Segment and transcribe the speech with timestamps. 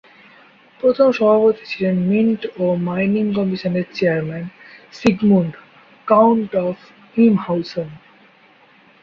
[0.79, 4.43] প্রথম সভাপতি ছিলেন মিন্ট ও মাইনিং কমিশনের চেয়ারম্যান
[4.93, 5.53] সিগমুন্ড,
[6.07, 6.77] কাউন্ট অফ
[7.15, 7.87] হিমহাউসন।